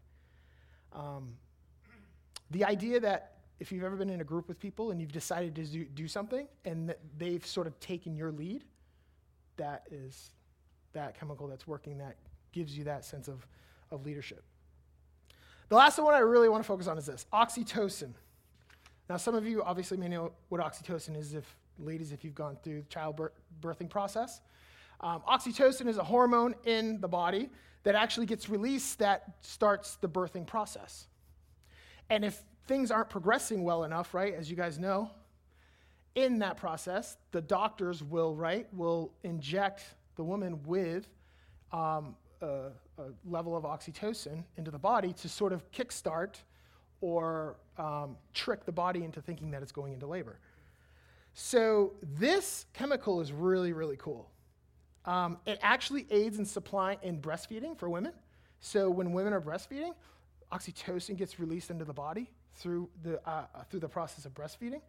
[0.92, 1.36] Um,
[2.50, 5.54] the idea that if you've ever been in a group with people and you've decided
[5.56, 8.64] to do, do something and they've sort of taken your lead,
[9.56, 10.30] that is
[10.92, 12.16] that chemical that's working that
[12.52, 13.46] gives you that sense of,
[13.90, 14.42] of leadership.
[15.68, 18.12] The last one I really want to focus on is this oxytocin.
[19.10, 22.56] Now, some of you obviously may know what oxytocin is, if ladies, if you've gone
[22.62, 24.40] through the childbirthing process.
[25.00, 27.50] Um, oxytocin is a hormone in the body
[27.84, 31.06] that actually gets released that starts the birthing process.
[32.10, 35.10] And if things aren't progressing well enough, right, as you guys know,
[36.14, 39.82] in that process, the doctors will, right, will inject
[40.16, 41.08] the woman with
[41.72, 46.36] um, a, a, level of oxytocin into the body to sort of kickstart
[47.00, 50.40] or um, trick the body into thinking that it's going into labor.
[51.34, 54.28] So this chemical is really, really cool.
[55.08, 58.12] Um, it actually aids in supply in breastfeeding for women.
[58.60, 59.94] So when women are breastfeeding,
[60.52, 64.82] oxytocin gets released into the body through the, uh, uh, through the process of breastfeeding.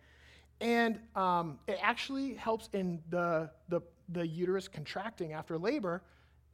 [0.60, 3.80] And um, it actually helps in the, the,
[4.10, 6.04] the uterus contracting after labor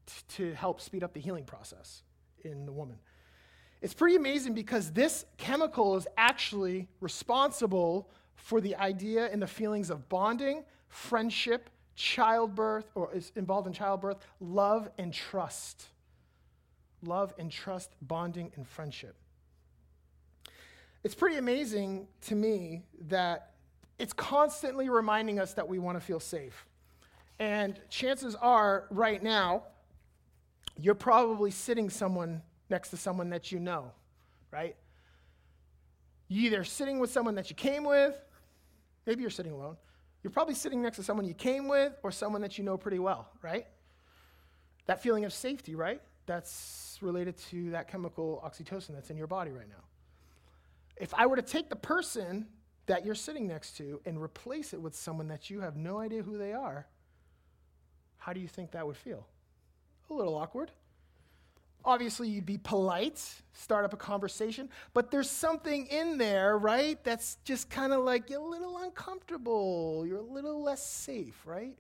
[0.06, 2.04] t- to help speed up the healing process
[2.44, 2.98] in the woman.
[3.82, 9.90] It's pretty amazing because this chemical is actually responsible for the idea and the feelings
[9.90, 15.88] of bonding, friendship, childbirth, or is involved in childbirth, love and trust.
[17.04, 19.16] Love and trust, bonding and friendship.
[21.04, 23.52] It's pretty amazing to me that
[24.00, 26.66] it's constantly reminding us that we want to feel safe.
[27.38, 29.64] And chances are, right now,
[30.80, 33.92] you're probably sitting someone next to someone that you know,
[34.52, 34.76] right?
[36.28, 38.20] You either sitting with someone that you came with,
[39.06, 39.78] maybe you're sitting alone.
[40.26, 42.98] You're probably sitting next to someone you came with or someone that you know pretty
[42.98, 43.68] well, right?
[44.88, 46.02] That feeling of safety, right?
[46.26, 49.84] That's related to that chemical oxytocin that's in your body right now.
[50.98, 52.48] If I were to take the person
[52.88, 56.24] that you're sitting next to and replace it with someone that you have no idea
[56.24, 56.88] who they are,
[58.18, 59.28] how do you think that would feel?
[60.10, 60.72] A little awkward.
[61.86, 67.38] Obviously, you'd be polite, start up a conversation, but there's something in there, right, that's
[67.44, 71.78] just kind of like you're a little uncomfortable, you're a little less safe, right?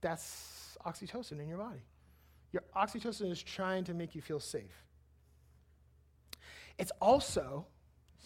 [0.00, 1.82] That's oxytocin in your body.
[2.52, 4.84] Your oxytocin is trying to make you feel safe.
[6.78, 7.66] It's also,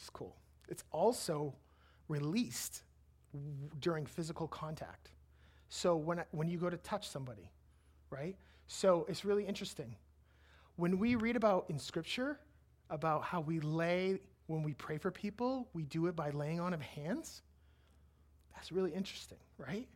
[0.01, 0.37] is cool,
[0.69, 1.55] it's also
[2.07, 2.85] released
[3.33, 3.51] w-
[3.81, 5.11] during physical contact.
[5.69, 7.51] So when, when you go to touch somebody,
[8.11, 8.37] right?
[8.69, 9.97] So it's really interesting.
[10.77, 12.39] When we read about in Scripture
[12.91, 16.75] about how we lay, when we pray for people, we do it by laying on
[16.75, 17.43] of hands.
[18.55, 19.89] That's really interesting, right?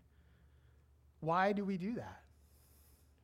[1.21, 2.23] Why do we do that?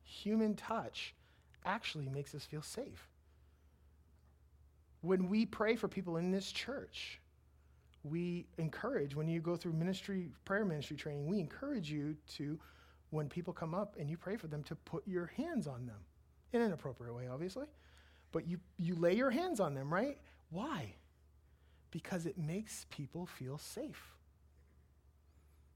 [0.03, 1.15] Human touch
[1.63, 3.07] actually makes us feel safe.
[5.01, 7.21] When we pray for people in this church,
[8.03, 12.59] we encourage, when you go through ministry, prayer ministry training, we encourage you to,
[13.11, 15.99] when people come up and you pray for them, to put your hands on them
[16.55, 17.67] in an appropriate way, obviously.
[18.31, 20.17] But you, you lay your hands on them, right?
[20.49, 20.93] Why?
[21.91, 24.15] Because it makes people feel safe.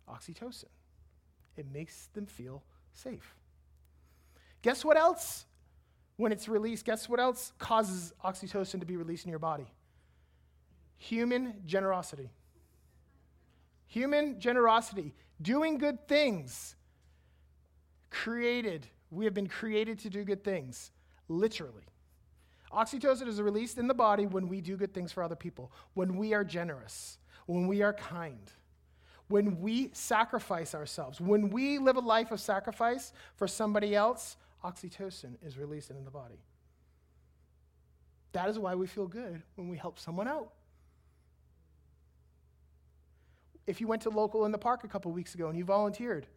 [0.10, 0.66] Oxytocin.
[1.56, 2.64] It makes them feel
[2.94, 3.36] safe.
[4.62, 5.46] Guess what else?
[6.18, 9.68] When it's released, guess what else causes oxytocin to be released in your body?
[10.98, 12.30] Human generosity.
[13.88, 15.14] Human generosity.
[15.42, 16.76] Doing good things.
[18.10, 18.88] Created.
[19.12, 20.92] We have been created to do good things,
[21.28, 21.84] literally.
[22.72, 26.16] Oxytocin is released in the body when we do good things for other people, when
[26.18, 27.18] we are generous,
[27.48, 28.52] when we are kind,
[29.28, 35.36] when we sacrifice ourselves, when we live a life of sacrifice for somebody else, oxytocin
[35.44, 36.44] is released in the body.
[38.34, 40.54] That is why we feel good when we help someone out.
[43.66, 46.28] If you went to local in the park a couple weeks ago and you volunteered,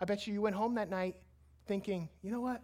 [0.00, 1.16] I bet you you went home that night
[1.66, 2.62] thinking, you know what?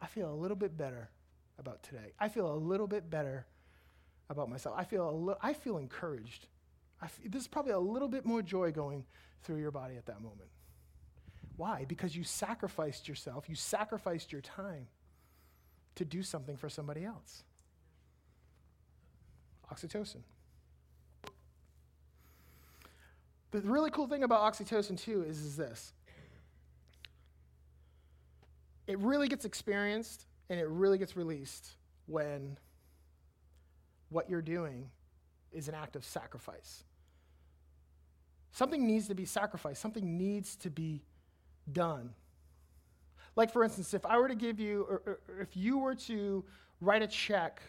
[0.00, 1.10] I feel a little bit better
[1.58, 2.12] about today.
[2.18, 3.46] I feel a little bit better
[4.28, 4.74] about myself.
[4.78, 6.46] I feel, a li- I feel encouraged.
[7.00, 9.04] I f- there's probably a little bit more joy going
[9.42, 10.50] through your body at that moment.
[11.56, 11.84] Why?
[11.86, 14.88] Because you sacrificed yourself, you sacrificed your time
[15.96, 17.44] to do something for somebody else.
[19.72, 20.22] Oxytocin.
[23.50, 25.92] The really cool thing about oxytocin, too, is, is this
[28.86, 31.72] it really gets experienced and it really gets released
[32.06, 32.58] when
[34.08, 34.90] what you're doing
[35.52, 36.84] is an act of sacrifice.
[38.52, 41.02] Something needs to be sacrificed, something needs to be
[41.70, 42.10] done.
[43.34, 46.44] Like, for instance, if I were to give you, or, or if you were to
[46.80, 47.62] write a check,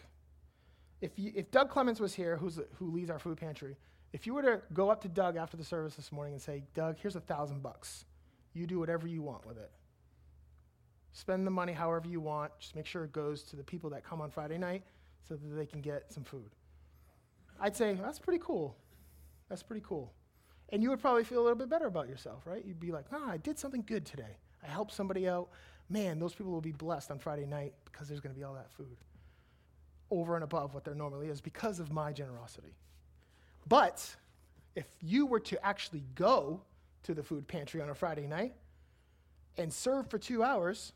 [1.00, 3.76] if, you, if Doug Clements was here, who's, who leads our food pantry,
[4.12, 6.64] if you were to go up to Doug after the service this morning and say,
[6.74, 8.04] Doug, here's a thousand bucks.
[8.52, 9.70] You do whatever you want with it.
[11.14, 12.50] Spend the money however you want.
[12.58, 14.82] Just make sure it goes to the people that come on Friday night
[15.26, 16.50] so that they can get some food.
[17.60, 18.76] I'd say, that's pretty cool.
[19.48, 20.12] That's pretty cool.
[20.70, 22.64] And you would probably feel a little bit better about yourself, right?
[22.66, 24.38] You'd be like, ah, I did something good today.
[24.62, 25.50] I helped somebody out.
[25.88, 28.54] Man, those people will be blessed on Friday night because there's going to be all
[28.54, 28.96] that food
[30.10, 32.74] over and above what there normally is because of my generosity.
[33.68, 34.16] But
[34.74, 36.60] if you were to actually go
[37.04, 38.54] to the food pantry on a Friday night
[39.56, 40.92] and serve for two hours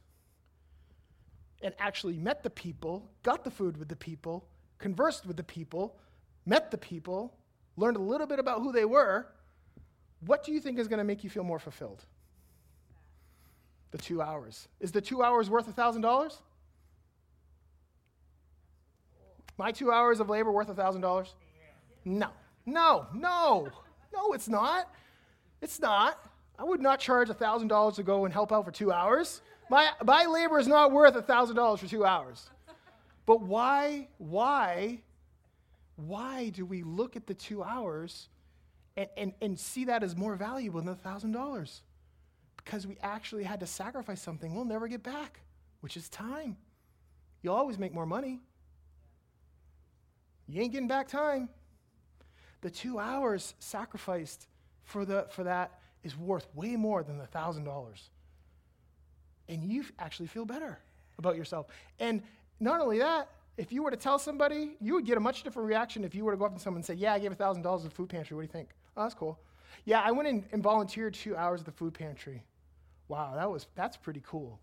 [1.62, 4.46] and actually met the people, got the food with the people,
[4.78, 5.96] conversed with the people,
[6.46, 7.34] met the people,
[7.76, 9.26] learned a little bit about who they were,
[10.26, 12.04] what do you think is going to make you feel more fulfilled?
[13.90, 14.68] The two hours.
[14.80, 16.36] Is the two hours worth a $1,000?
[19.56, 21.28] My two hours of labor worth a $1,000?
[22.04, 22.28] No.
[22.66, 23.68] No, no,
[24.12, 24.92] no, it's not.
[25.62, 26.18] It's not.
[26.58, 29.40] I would not charge a $1,000 to go and help out for two hours.
[29.70, 32.48] My, my labor is not worth $1,000 for two hours.
[33.26, 35.00] But why, why,
[35.96, 38.28] why do we look at the two hours
[38.96, 41.80] and, and, and see that as more valuable than $1,000?
[42.56, 45.40] Because we actually had to sacrifice something we'll never get back,
[45.80, 46.56] which is time.
[47.42, 48.40] You'll always make more money.
[50.48, 51.50] You ain't getting back time.
[52.62, 54.48] The two hours sacrificed
[54.84, 57.68] for, the, for that is worth way more than the $1,000.
[59.48, 60.78] And you actually feel better
[61.18, 61.66] about yourself.
[61.98, 62.22] And
[62.60, 65.68] not only that, if you were to tell somebody, you would get a much different
[65.68, 67.78] reaction if you were to go up to someone and say, Yeah, I gave $1,000
[67.78, 68.36] to the food pantry.
[68.36, 68.70] What do you think?
[68.96, 69.38] Oh, that's cool.
[69.84, 72.44] Yeah, I went in and volunteered two hours at the food pantry.
[73.08, 74.60] Wow, that was, that's pretty cool.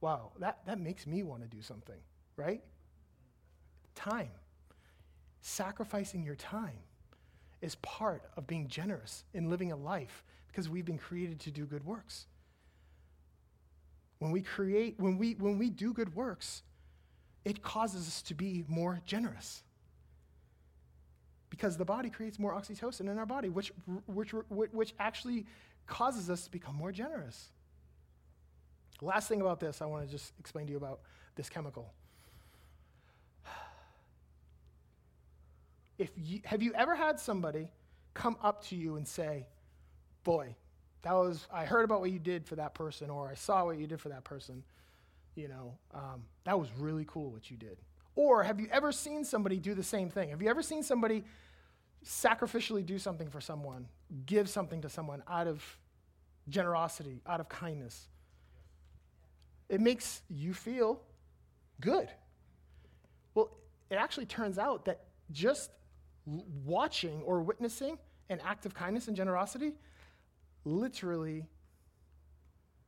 [0.00, 1.96] Wow, that, that makes me want to do something,
[2.36, 2.62] right?
[3.94, 4.30] Time.
[5.40, 6.78] Sacrificing your time
[7.62, 11.64] is part of being generous in living a life because we've been created to do
[11.64, 12.26] good works.
[14.24, 16.62] When we create, when we, when we do good works,
[17.44, 19.62] it causes us to be more generous.
[21.50, 23.70] Because the body creates more oxytocin in our body, which,
[24.06, 25.44] which, which actually
[25.86, 27.50] causes us to become more generous.
[29.02, 31.00] Last thing about this, I want to just explain to you about
[31.36, 31.92] this chemical.
[35.98, 37.68] If you, have you ever had somebody
[38.14, 39.48] come up to you and say,
[40.24, 40.56] Boy,
[41.04, 43.78] that was, I heard about what you did for that person, or I saw what
[43.78, 44.64] you did for that person.
[45.34, 47.76] You know, um, that was really cool what you did.
[48.16, 50.30] Or have you ever seen somebody do the same thing?
[50.30, 51.24] Have you ever seen somebody
[52.04, 53.86] sacrificially do something for someone,
[54.24, 55.62] give something to someone out of
[56.48, 58.08] generosity, out of kindness?
[59.68, 61.02] It makes you feel
[61.80, 62.08] good.
[63.34, 63.50] Well,
[63.90, 65.00] it actually turns out that
[65.32, 65.70] just
[66.64, 67.98] watching or witnessing
[68.30, 69.74] an act of kindness and generosity
[70.64, 71.46] literally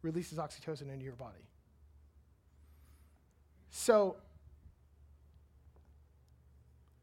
[0.02, 1.46] releases oxytocin into your body.
[3.70, 4.16] So,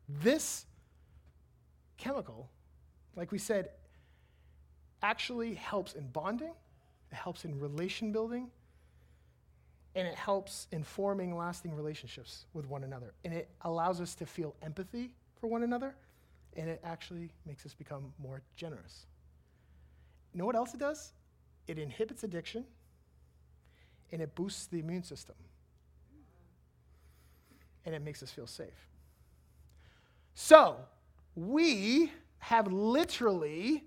[0.07, 0.65] this
[1.97, 2.49] chemical,
[3.15, 3.69] like we said,
[5.01, 6.53] actually helps in bonding,
[7.11, 8.49] it helps in relation building,
[9.95, 13.13] and it helps in forming lasting relationships with one another.
[13.23, 15.95] And it allows us to feel empathy for one another,
[16.55, 19.05] and it actually makes us become more generous.
[20.33, 21.13] You know what else it does?
[21.67, 22.65] It inhibits addiction
[24.11, 25.35] and it boosts the immune system.
[27.85, 28.87] And it makes us feel safe.
[30.35, 30.77] So,
[31.35, 33.83] we have literally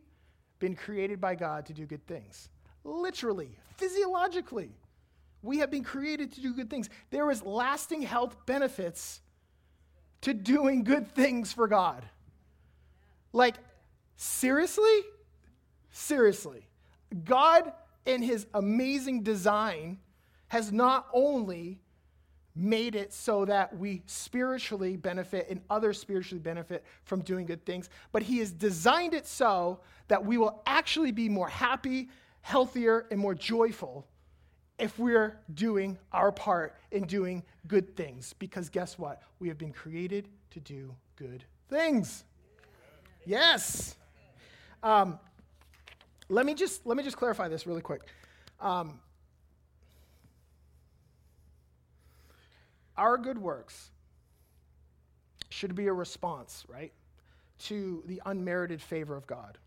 [0.59, 2.49] been created by God to do good things.
[2.85, 4.71] Literally, physiologically,
[5.43, 6.89] we have been created to do good things.
[7.11, 9.21] There is lasting health benefits
[10.23, 12.05] to doing good things for God.
[13.33, 13.57] Like,
[14.17, 15.01] seriously?
[15.97, 16.67] Seriously.
[17.25, 17.73] God,
[18.05, 19.99] in his amazing design,
[20.49, 21.81] has not only
[22.55, 27.89] made it so that we spiritually benefit and others spiritually benefit from doing good things,
[28.13, 32.11] but he has designed it so that we will actually be more happy,
[32.43, 34.07] healthier, and more joyful
[34.79, 38.35] if we're doing our part in doing good things.
[38.39, 39.23] Because guess what?
[39.39, 42.25] We have been created to do good things.
[43.25, 43.97] Yes.
[44.83, 45.19] Um,
[46.29, 48.03] let me just let me just clarify this really quick.
[48.61, 49.01] Um,
[52.97, 53.91] our good works
[55.51, 56.93] should be a response, right,
[57.59, 59.59] to the unmerited favor of God.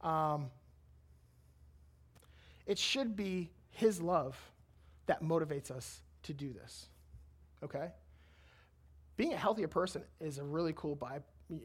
[0.00, 0.50] Um,
[2.66, 4.36] it should be His love
[5.06, 6.86] that motivates us to do this.
[7.62, 7.88] Okay?
[9.16, 11.20] Being a healthier person is a really cool by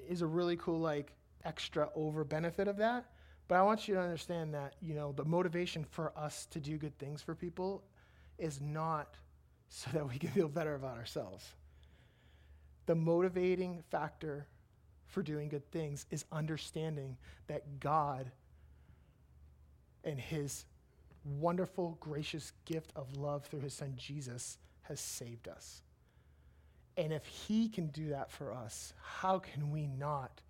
[0.10, 3.06] is a really cool like extra over benefit of that.
[3.54, 6.76] But I want you to understand that, you know, the motivation for us to do
[6.80, 7.84] good things for people
[8.40, 9.14] is not
[9.70, 11.46] so that we can feel better about ourselves.
[12.88, 14.48] The motivating factor
[15.06, 18.32] for doing good things is understanding that God
[20.04, 20.66] and his
[21.24, 25.84] wonderful, gracious gift of love through his son Jesus has saved us.
[26.98, 30.42] And if he can do that for us, how can we not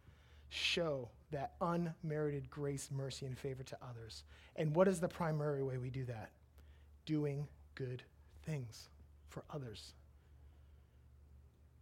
[0.48, 4.24] show that unmerited grace, mercy, and favor to others.
[4.56, 6.32] And what is the primary way we do that?
[7.06, 8.04] Doing good
[8.46, 8.88] things
[9.28, 9.94] for others.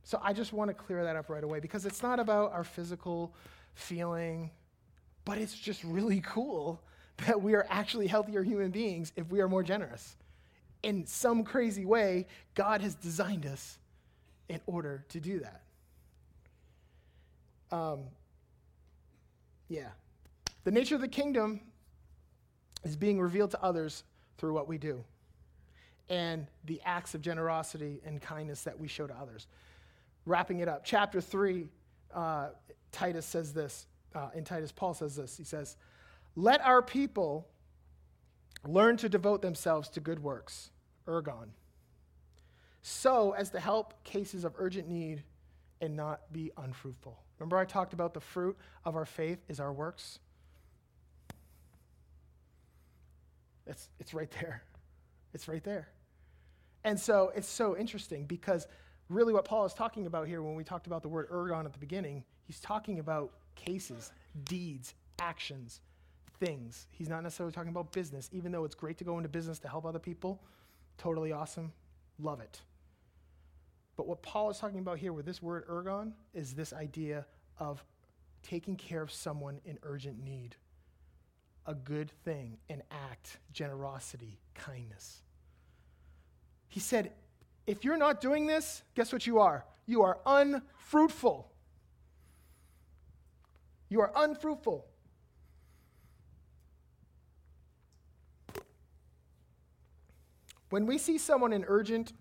[0.03, 2.63] So I just want to clear that up right away because it's not about our
[2.63, 3.33] physical
[3.75, 4.51] feeling,
[5.25, 6.81] but it's just really cool
[7.25, 10.15] that we are actually healthier human beings if we are more generous.
[10.83, 12.25] In some crazy way,
[12.55, 13.77] God has designed us
[14.49, 15.61] in order to do that.
[17.71, 18.05] Um,
[19.71, 19.87] yeah.
[20.65, 21.61] The nature of the kingdom
[22.83, 24.03] is being revealed to others
[24.37, 25.03] through what we do
[26.09, 29.47] and the acts of generosity and kindness that we show to others.
[30.25, 31.69] Wrapping it up, chapter 3,
[32.13, 32.49] uh,
[32.91, 33.87] Titus says this.
[34.13, 35.37] Uh, Titus, Paul says this.
[35.37, 35.77] He says,
[36.35, 37.47] Let our people
[38.67, 40.71] learn to devote themselves to good works,
[41.07, 41.47] ergon,
[42.81, 45.23] so as to help cases of urgent need
[45.79, 47.17] and not be unfruitful.
[47.41, 50.19] Remember, I talked about the fruit of our faith is our works?
[53.65, 54.61] It's, it's right there.
[55.33, 55.87] It's right there.
[56.83, 58.67] And so it's so interesting because
[59.09, 61.73] really what Paul is talking about here when we talked about the word ergon at
[61.73, 64.11] the beginning, he's talking about cases,
[64.43, 65.81] deeds, actions,
[66.39, 66.85] things.
[66.91, 69.67] He's not necessarily talking about business, even though it's great to go into business to
[69.67, 70.43] help other people.
[70.99, 71.71] Totally awesome.
[72.19, 72.61] Love it.
[73.97, 77.25] But what Paul is talking about here with this word ergon is this idea
[77.57, 77.83] of
[78.41, 80.55] taking care of someone in urgent need.
[81.67, 85.21] A good thing, an act, generosity, kindness.
[86.69, 87.11] He said,
[87.67, 89.65] if you're not doing this, guess what you are?
[89.85, 91.51] You are unfruitful.
[93.89, 94.87] You are unfruitful.
[100.69, 102.13] When we see someone in urgent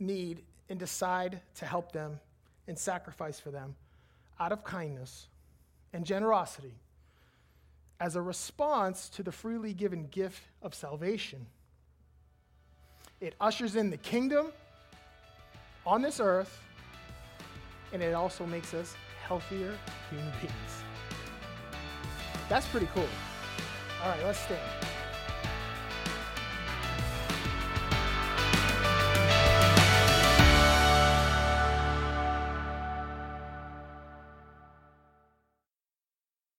[0.00, 2.20] need and decide to help them
[2.66, 3.74] and sacrifice for them
[4.38, 5.26] out of kindness
[5.92, 6.74] and generosity
[8.00, 11.46] as a response to the freely given gift of salvation,
[13.20, 14.52] it ushers in the kingdom
[15.84, 16.62] on this earth,
[17.92, 18.94] and it also makes us
[19.26, 19.74] healthier
[20.10, 20.84] human beings.
[22.48, 23.08] That's pretty cool.
[24.02, 24.77] All right, let's stand.